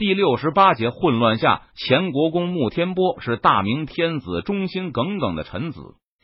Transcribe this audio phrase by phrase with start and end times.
[0.00, 5.78] 第六十八节混乱下，前国公穆天波是大明天子忠心耿耿的臣子，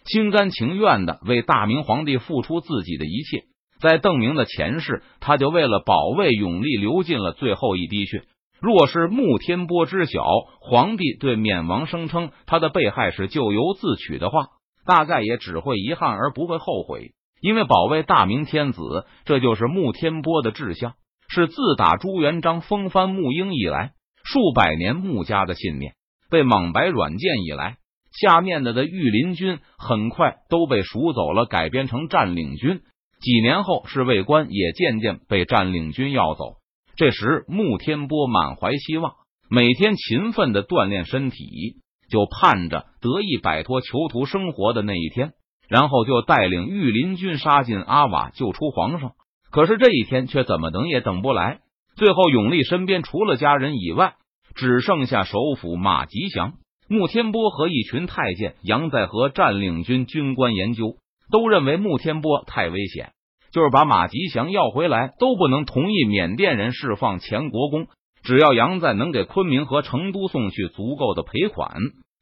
[0.06, 3.44] 心甘情愿的为大明皇帝付出自己的一切。
[3.78, 8.22] 在邓明的前世，他就为了保卫永历流尽了最后一滴血。
[8.62, 10.24] 若是穆天波知晓
[10.62, 14.46] 皇帝对缅王声称他的被害是咎由自取的话，
[14.86, 17.10] 大概也只会遗憾而不会后悔。
[17.42, 18.80] 因为保卫大明天子，
[19.26, 20.94] 这就是穆天波的志向。
[21.36, 23.92] 是自打朱元璋封藩沐英以来，
[24.24, 25.92] 数百年穆家的信念。
[26.30, 27.76] 被莽白软谏以来，
[28.10, 32.80] 下面的的御林军很快都被赎走了，改编成占领军。
[33.20, 36.54] 几年后，侍卫官也渐渐被占领军要走。
[36.96, 39.12] 这时，穆天波满怀希望，
[39.50, 45.34] 每天勤奋的锻炼身体，就盼着得以摆脱囚徒生活的那一天，
[45.68, 49.12] 然后就带领御林军杀进阿瓦，救出皇上。
[49.50, 51.60] 可是这一天却怎么等也等不来。
[51.96, 54.14] 最后，永历身边除了家人以外，
[54.54, 56.54] 只剩下首辅马吉祥、
[56.88, 58.54] 穆天波和一群太监。
[58.62, 60.96] 杨在和占领军军官研究，
[61.30, 63.12] 都认为穆天波太危险，
[63.50, 67.86] 就是把马吉祥要回来，都不能同意缅甸人释放前国公。
[68.22, 71.76] 只要杨在能给昆明和成都送去足够的赔款，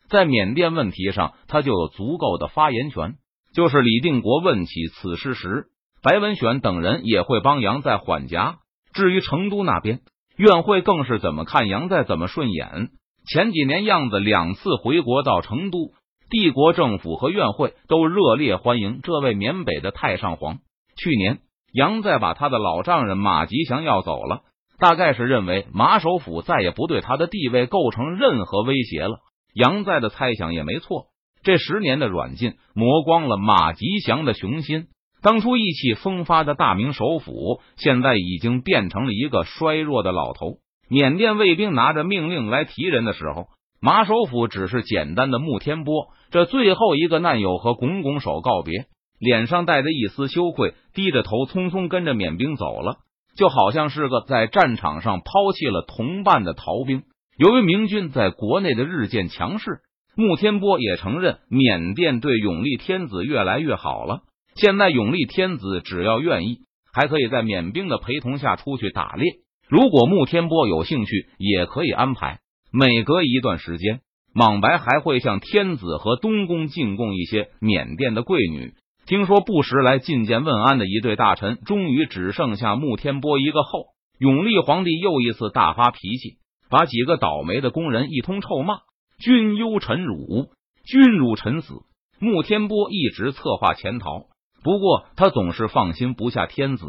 [0.09, 3.15] 在缅甸问题上，他就有足够的发言权。
[3.55, 5.67] 就是李定国问起此事时。
[6.05, 8.59] 白文选等人也会帮杨在缓颊。
[8.93, 10.01] 至于成都那边，
[10.37, 12.91] 院会更是怎么看杨在怎么顺眼。
[13.27, 15.95] 前几年样子两次回国到成都，
[16.29, 20.59] 帝国政府和院会都热烈欢迎这位缅北的太上皇。
[20.95, 21.39] 去年
[21.73, 24.43] 杨在把他的老丈人马吉祥要走了，
[24.79, 29.21] 大概是认为马首府再也不对他的地位构成任何威胁了。
[29.55, 31.07] 杨在的猜想也没错，
[31.43, 34.89] 这十年的软禁磨光了马吉祥的雄心。
[35.25, 40.59] 当初意气风发的大明首府，现在已经变成了一个衰弱的老头。
[40.91, 43.47] 缅甸卫兵拿着命令来提人的时候，
[43.81, 48.85] 马首府只是简单的穆天波这最后一个难友和拱拱手告别，
[49.19, 52.97] 脸上带着一丝羞愧，低着头匆匆跟着缅兵走了，
[53.35, 57.03] 就好像是个在战场上抛弃了同伴的逃兵。
[57.39, 59.79] 由于明军在国内的日渐强势，
[60.15, 64.21] 穆天波也承认缅甸对永历天子越来越好了。
[64.55, 66.59] 现在永历天子只要愿意，
[66.93, 69.33] 还可以在缅兵的陪同下出去打猎。
[69.69, 72.39] 如果穆天波有兴趣，也可以安排。
[72.73, 74.01] 每隔一段时间，
[74.33, 78.75] 莽白还会向天子和东宫进贡一些缅甸的贵女。
[79.07, 83.87] 听说不时来觐见问安的一对大臣，终于只剩下穆天波一个后。
[84.19, 86.37] 永历皇帝又一次大发脾气，
[86.71, 88.79] 把几个倒霉的工人一通臭骂
[89.19, 90.51] ：“君忧臣辱，
[90.85, 91.75] 君辱臣死。”
[92.21, 94.27] 穆天波一直策划潜逃。
[94.65, 96.87] 不过他总是放心不下天子。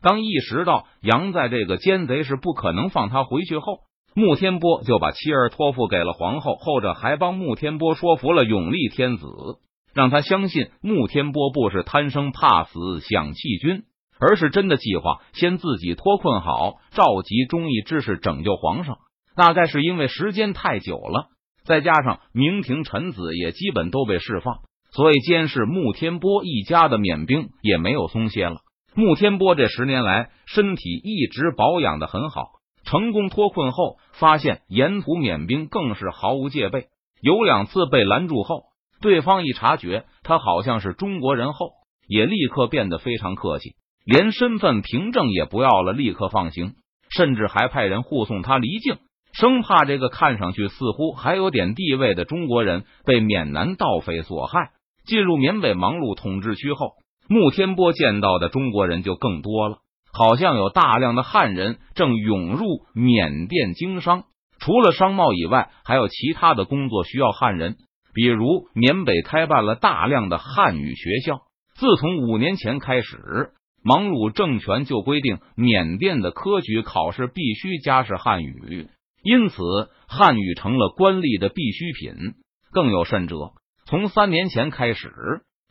[0.00, 3.80] 当意识到杨在这个奸贼是不可能放他回去后，
[4.14, 9.26] 穆天波就把妻儿托付给了皇后，后者还帮穆天波说服了永历天子，
[9.94, 13.84] 让他相信穆天波不是贪生怕死想弃军，
[14.18, 18.96] 而是真的计划先自己脱困好，召集忠义之士拯救皇上。
[19.36, 21.28] 大概是因为时间太久了，
[21.64, 24.60] 再加上明廷臣子也基本都被释放。
[24.94, 28.58] 所以，监视穆天波一家的缅兵也没有松懈了。
[28.94, 32.42] 穆天波这十年来身体一直保养的很好，
[32.84, 36.88] 成功脱困后，发现沿途缅兵更是毫无戒备。
[37.22, 38.64] 有两次被拦住后，
[39.00, 41.70] 对方一察觉他好像是中国人后，
[42.06, 46.74] 也立刻变得非常客气，连身份凭证也不要了，立刻放行，
[47.08, 48.98] 甚至还派人护送他离境，
[49.32, 54.72] 生怕这个看上去似乎还有点地位的中国人被缅南盗匪所害。
[55.04, 56.92] 进入缅北芒路统治区后，
[57.28, 59.78] 穆天波见到的中国人就更多了，
[60.12, 64.24] 好像有大量的汉人正涌入缅甸经商。
[64.58, 67.76] 除了商贸以外，还有其他的工作需要汉人，
[68.14, 71.40] 比如缅北开办了大量的汉语学校。
[71.74, 73.50] 自从五年前开始，
[73.82, 78.86] 芒鲁政权就规定缅甸的科举考试必须加试汉语，
[79.24, 79.56] 因此
[80.06, 82.34] 汉语成了官吏的必需品。
[82.70, 83.36] 更有甚者。
[83.92, 85.12] 从三年前开始，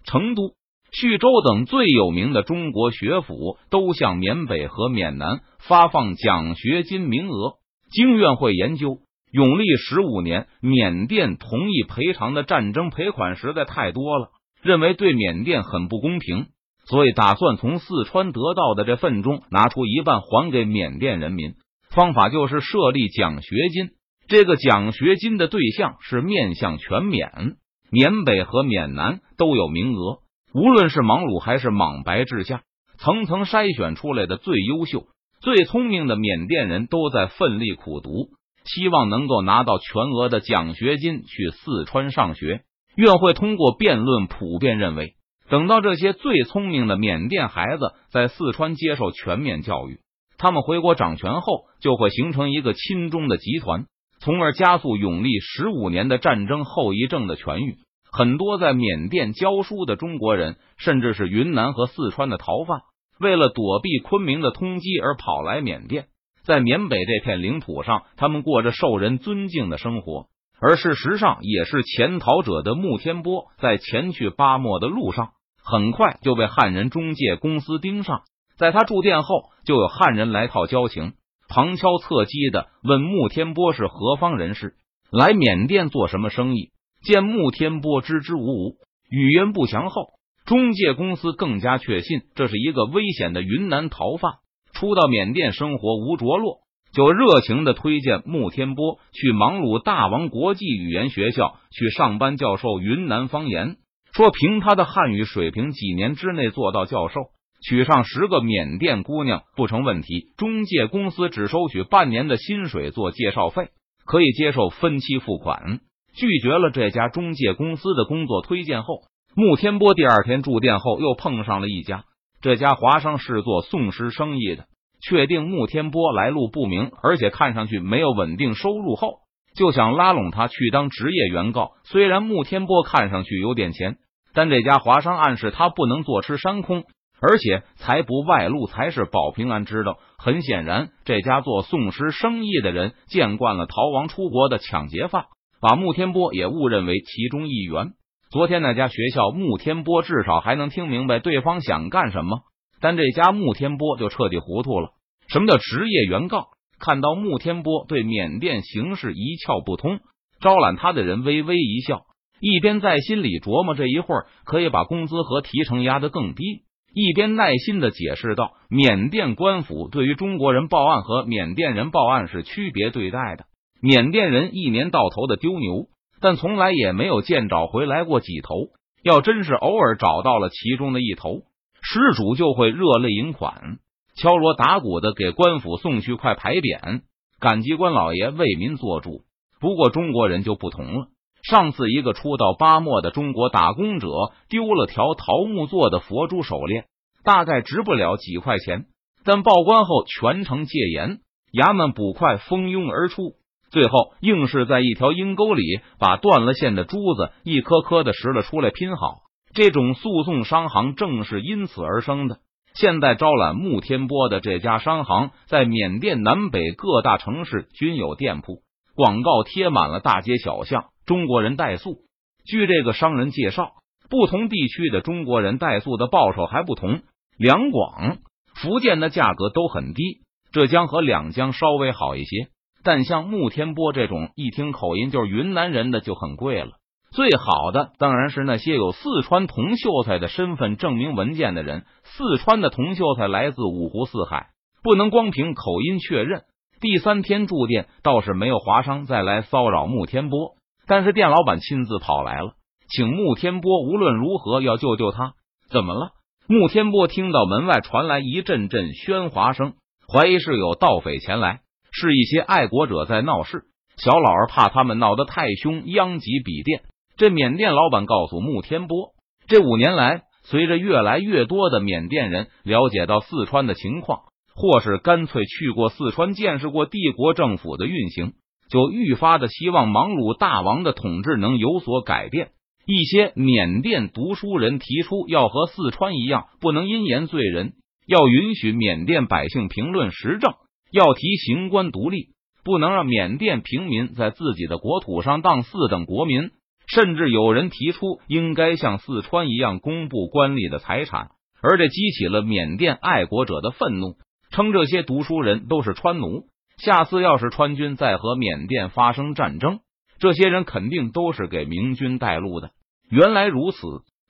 [0.06, 0.52] 成都、
[0.92, 7.54] 徐州等最有名的中国学府都向缅北和缅南发放奖学金名额。
[7.90, 9.00] 经院会研究，
[9.32, 14.28] 永历十五年，缅甸同意赔偿的战争赔款实在太多了，
[14.62, 16.46] 认为对缅甸很不公平，
[16.86, 21.56] 所以打算从四川得到的这份中拿出一半还给缅甸人民。
[21.90, 23.90] 方法就是设立奖学金，
[24.28, 27.56] 这个奖学金的对象是面向全缅。
[27.92, 30.20] 缅北和缅南都有名额，
[30.54, 32.64] 无论是莽鲁还是莽白治下，
[32.98, 35.08] 层层筛选出来的最优秀、
[35.42, 38.30] 最聪明的缅甸人都在奋力苦读，
[38.64, 42.62] 希望能够拿到全额的奖学金去四川上学。
[42.96, 45.16] 院会通过辩论普遍认为，
[45.50, 50.00] 等到这些最聪明的缅甸孩子在四川接受全面教育，
[50.38, 53.86] 他们回国掌权后，就会形成一个亲中的集团，
[54.24, 57.78] 从而加速永历十五年的战争后遗症的痊愈。
[58.12, 62.82] 很多在缅甸教书的中国人，甚至是云南和四川的逃犯。
[63.20, 66.08] 为了躲避昆明的通缉而跑来缅甸，
[66.44, 70.28] 在缅北这片领土上，他们过着受人尊敬的生活。
[70.60, 75.30] 而事实上，也是潜逃者的穆天波，在前去巴莫的路上，
[75.64, 78.22] 很快就被汉人中介公司盯上。
[78.58, 81.14] 在他住店后，就有汉人来套交情，
[81.52, 84.76] 旁敲侧击的问穆天波是何方人士，
[85.12, 86.72] 来缅甸做什么生意。
[87.04, 88.78] 见穆天波支支吾吾，
[89.10, 90.14] 语言不详后。
[90.46, 94.36] 中介公司更加确信这是一个危险的云南逃犯，
[94.72, 96.60] 初到缅甸生活无着落，
[96.94, 103.76] 就热情的推荐穆天波去芒鲁大王国际语言学校去上班教授云南方言，
[104.14, 107.20] 说凭他的汉语水平，几年之内做到教授，
[107.62, 110.34] 娶上十个缅甸姑娘不成问题。
[110.38, 113.70] 中介公司只收取半年的薪水做介绍费，
[114.06, 115.80] 可以接受分期付款。
[116.14, 119.04] 拒绝了这家中介公司的工作推荐后。
[119.34, 122.04] 穆天波第二天住店后，又碰上了一家
[122.42, 124.66] 这家华商是做送尸生意的。
[125.00, 129.20] 确定穆天波来路不明，而且看上去没有稳定收入后，
[129.56, 131.72] 就想拉拢他去当职业原告。
[131.86, 133.98] 虽然穆天波看上去有点钱，
[134.34, 136.84] 但这家华商暗示他不能坐吃山空，
[137.22, 140.00] 而且财不外露才是保平安之道。
[140.18, 145.26] 很显然，这家做送尸生意的人见惯了逃亡出国的抢劫犯，
[145.62, 147.92] 把穆天波也误认为其中一员。
[148.32, 152.40] 昨天那家学校，穆天波至少还能听明白对方想干什么，
[152.80, 154.90] 但这家穆天波就彻底糊涂了。
[155.28, 156.48] 什么叫职业原告？
[156.80, 160.00] 看到穆天波对缅甸形势一窍不通，
[160.40, 162.02] 招揽他的人微微一笑，
[162.40, 166.64] 一边在心里琢磨这一会儿可以把工资和提成压得更低，
[166.94, 173.46] 一边耐心的解释道：“缅甸官府对于中国人报案和缅甸人报案是区别对待的，
[173.82, 175.88] 缅甸人一年到头的丢牛。”
[176.24, 178.54] 但从来也没有见找回来过几头。
[179.02, 181.42] 要真是偶尔找到了其中的一头，
[181.82, 183.80] 失主就会热泪盈眶，
[184.16, 187.02] 敲锣打鼓的给官府送去块牌匾，
[187.40, 189.24] 感激官老爷为民做主。
[189.60, 191.08] 不过中国人就不同了。
[191.44, 194.08] 上次一个初到巴莫的中国打工者
[194.50, 196.86] 丢了条桃木做的佛珠手链，
[197.24, 198.86] 大概值不了几块钱，
[199.24, 201.20] 但报关后全城戒严，
[201.52, 203.34] 衙门捕快蜂拥而出。
[203.72, 205.64] 最后硬是在一条阴沟里
[205.98, 209.20] 把断了线的珠子一颗颗的拾了出来拼好。
[209.54, 212.40] 这种诉讼商行正是因此而生的。
[212.74, 218.60] 现在招揽穆天波的这家商行，在缅甸南北各大城市均有店铺，
[218.96, 220.86] 广告贴满了大街小巷。
[221.12, 221.98] 中国人代诉，
[222.46, 223.74] 据这个商人介绍，
[224.10, 227.02] 不同地区的中国人代诉的报酬还不同。
[227.38, 228.20] 两广、
[228.56, 230.22] 福建的价格都很低，
[230.54, 232.48] 浙江和两江稍微好一些。
[232.82, 236.78] 但像穆天波这种一听口音就是云南人的就很贵了。
[237.12, 241.84] 最好的当然是那些有四川铜秀才的身份证明文件的人。
[242.06, 246.44] 四川的铜秀才来自五湖四海，不能光凭口音确认。
[246.80, 250.56] 第三天住店倒是没有华商再来骚扰穆天波，
[250.88, 252.54] 但是店老板亲自跑来了，
[252.90, 255.34] 请穆天波无论如何要救救他。
[255.70, 256.12] 怎么了？
[256.48, 259.74] 穆天波听到门外传来一阵阵喧哗声，
[260.12, 261.62] 怀疑是有盗匪前来。
[261.94, 263.64] 是一些爱国者在闹事，
[263.98, 266.84] 小老儿怕他们闹得太凶，殃及笔店。
[267.18, 269.10] 这缅甸老板告诉穆天波，
[269.48, 274.22] 这五年来，随着越来越多的缅甸人了解到四川的情况，
[274.56, 278.34] 或是干脆去过四川见识过帝国政府的运行，
[278.72, 282.52] 就愈发的希望芒鲁大王的统治能有所改变。
[282.88, 287.74] 一些缅甸读书人提出，要和四川一样，不能因言罪人，
[288.08, 290.54] 要允许缅甸百姓评论时政。
[290.92, 292.30] 要提行官独立，
[292.66, 296.52] 不能让缅甸平民在自己的国土上当四等国民。
[296.88, 301.30] 甚至有人提出，应该像四川一样公布官吏的财产，
[301.62, 304.16] 而这激起了缅甸爱国者的愤怒，
[304.52, 306.48] 称这些读书人都是川奴。
[306.84, 309.80] 下次要是川军再和缅甸发生战争，
[310.20, 312.72] 这些人肯定都是给明军带路的。
[313.10, 313.78] 原来如此，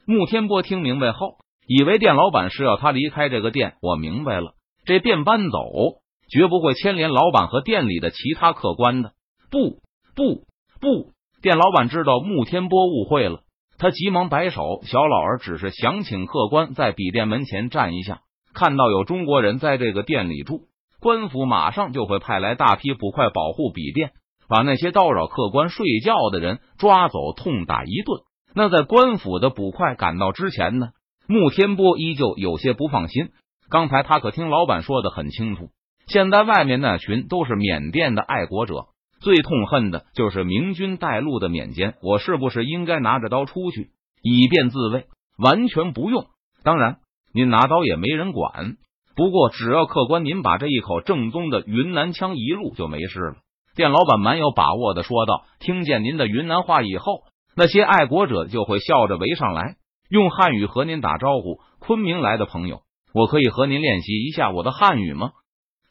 [0.05, 3.75] 穆天波听明白后，以为店老板是要他离开这个店。
[3.81, 4.53] 我明白了，
[4.86, 6.01] 这店搬走。
[6.34, 9.12] 绝不会牵连老板和店里的其他客官的。
[9.50, 9.81] 不
[10.15, 10.46] 不
[10.79, 11.12] 不！
[11.41, 13.41] 店老板知道穆天波误会了，
[13.77, 14.79] 他急忙摆手。
[14.86, 18.22] 小老儿只是想请客官在笔店门前站一下，
[18.53, 20.70] 看到有中国人在这个店里住，
[21.01, 24.12] 官府马上就会派来大批捕快保护笔电，
[24.48, 28.22] 把那些叨扰客官睡觉的人抓走，痛打一顿。
[28.53, 30.89] 那在官府的捕快赶到之前呢？
[31.27, 33.29] 穆天波依旧有些不放心。
[33.70, 35.70] 刚才他可听老板说的很清楚，
[36.05, 38.89] 现在外面那群都是缅甸的爱国者，
[39.22, 41.96] 最痛恨的就是明军带路的缅奸。
[42.03, 43.89] 我是不是应该拿着刀出去，
[44.22, 45.05] 以便自卫？
[45.38, 46.27] 完全不用。
[46.63, 46.98] 当然，
[47.34, 48.75] 您拿刀也没人管。
[49.22, 53.36] 不过，只要客官您把这一口正宗的云南腔一录，就没事了。
[53.75, 57.22] 店老板蛮有把握的说道：“听见您的云南话以后，
[57.56, 59.75] 那些爱国者就会笑着围上来。”
[60.10, 62.80] 用汉语和您打招呼，昆明来的朋友，
[63.13, 65.34] 我可以和您练习一下我的汉语吗？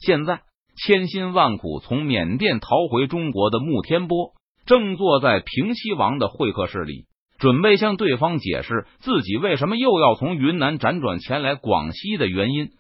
[0.01, 0.41] 现在
[0.85, 4.33] 千辛万苦从缅甸逃回中国的穆天波，
[4.67, 7.05] 正坐在平西王的会客室里，
[7.39, 12.71] 准备向对方解释自己为什么又要从云南辗转前来广西的原因。